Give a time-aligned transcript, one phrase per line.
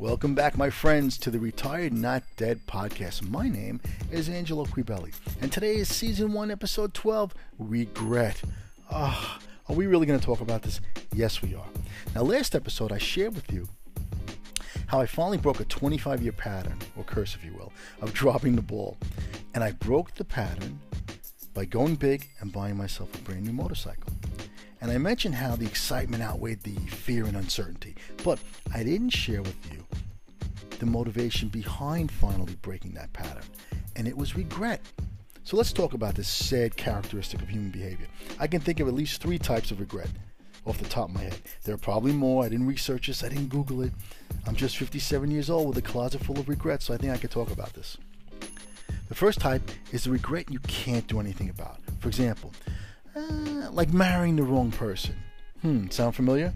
[0.00, 3.20] Welcome back, my friends, to the Retired Not Dead podcast.
[3.28, 5.12] My name is Angelo Quebelli,
[5.42, 8.40] and today is season one, episode 12 Regret.
[8.90, 10.80] Ah, are we really going to talk about this?
[11.12, 11.66] Yes, we are.
[12.14, 13.68] Now, last episode, I shared with you
[14.86, 17.70] how I finally broke a 25 year pattern, or curse, if you will,
[18.00, 18.96] of dropping the ball.
[19.52, 20.80] And I broke the pattern
[21.52, 24.14] by going big and buying myself a brand new motorcycle.
[24.80, 28.38] And I mentioned how the excitement outweighed the fear and uncertainty, but
[28.74, 29.79] I didn't share with you
[30.80, 33.44] the motivation behind finally breaking that pattern,
[33.96, 34.80] and it was regret.
[35.44, 38.06] So let's talk about this sad characteristic of human behavior.
[38.38, 40.08] I can think of at least three types of regret
[40.66, 41.40] off the top of my head.
[41.64, 42.44] There are probably more.
[42.44, 43.92] I didn't research this, I didn't Google it.
[44.46, 47.16] I'm just 57 years old with a closet full of regrets, so I think I
[47.16, 47.96] could talk about this.
[49.08, 51.78] The first type is the regret you can't do anything about.
[52.00, 52.52] For example,
[53.16, 55.16] uh, like marrying the wrong person.
[55.62, 56.52] Hmm, sound familiar?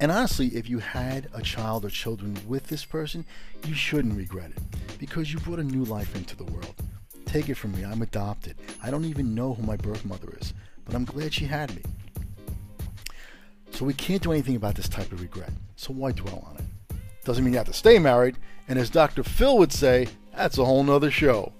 [0.00, 3.24] And honestly, if you had a child or children with this person,
[3.66, 6.74] you shouldn't regret it because you brought a new life into the world.
[7.26, 8.56] Take it from me, I'm adopted.
[8.82, 11.82] I don't even know who my birth mother is, but I'm glad she had me.
[13.72, 15.50] So we can't do anything about this type of regret.
[15.76, 16.96] So why dwell on it?
[17.24, 18.36] Doesn't mean you have to stay married,
[18.68, 19.22] and as Dr.
[19.22, 21.52] Phil would say, that's a whole nother show.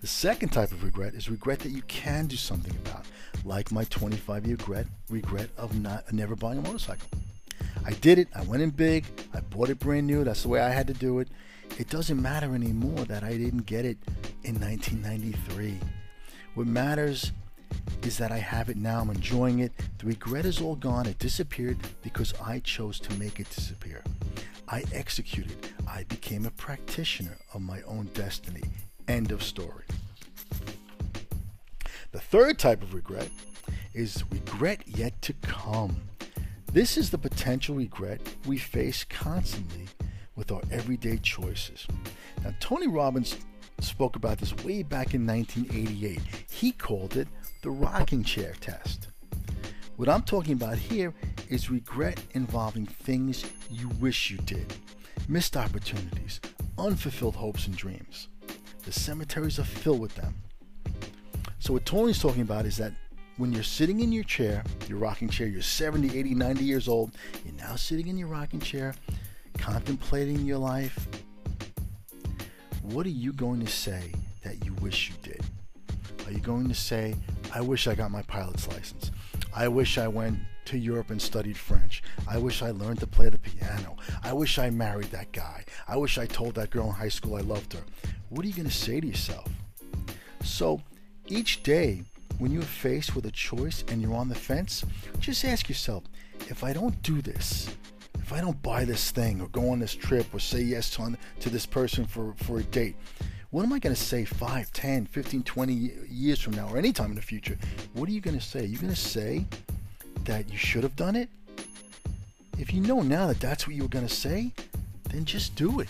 [0.00, 3.06] The second type of regret is regret that you can do something about,
[3.44, 7.08] like my 25 year regret, regret of not never buying a motorcycle.
[7.84, 8.28] I did it.
[8.34, 9.04] I went in big.
[9.34, 10.24] I bought it brand new.
[10.24, 11.28] That's the way I had to do it.
[11.78, 13.98] It doesn't matter anymore that I didn't get it
[14.44, 15.78] in 1993.
[16.54, 17.32] What matters
[18.02, 19.00] is that I have it now.
[19.00, 19.72] I'm enjoying it.
[19.98, 21.06] The regret is all gone.
[21.06, 24.02] It disappeared because I chose to make it disappear.
[24.68, 25.56] I executed.
[25.86, 28.62] I became a practitioner of my own destiny.
[29.08, 29.84] End of story.
[32.12, 33.28] The third type of regret
[33.94, 35.96] is regret yet to come.
[36.72, 39.88] This is the potential regret we face constantly
[40.36, 41.86] with our everyday choices.
[42.42, 43.36] Now, Tony Robbins
[43.80, 46.18] spoke about this way back in 1988.
[46.50, 47.28] He called it
[47.60, 49.08] the rocking chair test.
[49.96, 51.12] What I'm talking about here
[51.50, 54.72] is regret involving things you wish you did,
[55.28, 56.40] missed opportunities,
[56.78, 58.28] unfulfilled hopes and dreams.
[58.84, 60.36] The cemeteries are filled with them.
[61.58, 62.94] So, what Tony's talking about is that
[63.36, 67.12] when you're sitting in your chair, your rocking chair, you're 70, 80, 90 years old,
[67.44, 68.94] you're now sitting in your rocking chair,
[69.58, 71.08] contemplating your life,
[72.82, 74.12] what are you going to say
[74.42, 75.44] that you wish you did?
[76.26, 77.14] Are you going to say,
[77.54, 79.10] I wish I got my pilot's license?
[79.54, 82.02] I wish I went to Europe and studied French.
[82.28, 83.96] I wish I learned to play the piano.
[84.22, 85.64] I wish I married that guy.
[85.88, 87.82] I wish I told that girl in high school I loved her.
[88.28, 89.48] What are you going to say to yourself?
[90.42, 90.80] So
[91.28, 92.04] each day,
[92.38, 94.84] when you're faced with a choice and you're on the fence,
[95.20, 96.04] just ask yourself
[96.48, 97.74] if I don't do this,
[98.18, 101.16] if I don't buy this thing or go on this trip or say yes to,
[101.40, 102.96] to this person for, for a date,
[103.50, 107.10] what am I going to say 5, 10, 15, 20 years from now or anytime
[107.10, 107.58] in the future?
[107.92, 108.60] What are you going to say?
[108.60, 109.46] Are you going to say
[110.24, 111.28] that you should have done it?
[112.58, 114.52] If you know now that that's what you were going to say,
[115.10, 115.88] then just do it.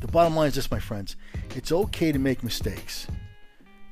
[0.00, 1.16] The bottom line is this, my friends
[1.54, 3.06] it's okay to make mistakes.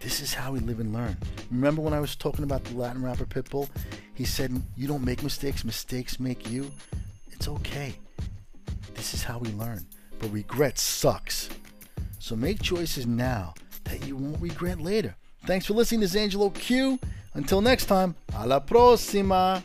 [0.04, 1.16] This is how we live and learn.
[1.50, 3.70] Remember when I was talking about the Latin rapper Pitbull?
[4.12, 6.70] He said, You don't make mistakes, mistakes make you.
[7.32, 7.94] It's okay.
[8.92, 9.86] This is how we learn.
[10.18, 11.48] But regret sucks.
[12.18, 13.54] So make choices now
[13.84, 15.16] that you won't regret later.
[15.46, 16.02] Thanks for listening.
[16.02, 16.98] This is Angelo Q.
[17.32, 19.62] Until next time, a la próxima.